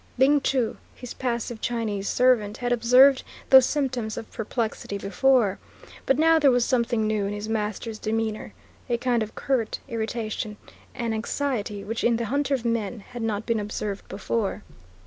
Ling 0.17 0.41
Chu, 0.41 0.77
his 0.95 1.13
impassive 1.13 1.61
Chinese 1.61 2.09
servant, 2.09 2.57
had 2.57 2.71
observed 2.71 3.21
those 3.51 3.67
symptoms 3.67 4.17
of 4.17 4.31
perplexity 4.31 4.97
before, 4.97 5.59
but 6.07 6.17
now 6.17 6.39
there 6.39 6.49
was 6.49 6.65
something 6.65 7.05
new 7.05 7.27
in 7.27 7.33
his 7.33 7.47
master's 7.47 7.99
demeanour 7.99 8.55
a 8.89 8.97
kind 8.97 9.21
of 9.21 9.35
curt 9.35 9.79
irritation, 9.87 10.57
an 10.95 11.13
anxiety 11.13 11.83
which 11.83 12.03
in 12.03 12.17
the 12.17 12.25
Hunter 12.25 12.55
of 12.55 12.65
Men 12.65 13.01
had 13.01 13.21
not 13.21 13.45
been 13.45 13.59
observed 13.59 14.07
before. 14.07 14.63